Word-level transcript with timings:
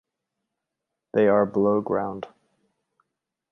They 1.13 1.27
are 1.27 1.45
below 1.45 1.79
ground. 1.81 2.25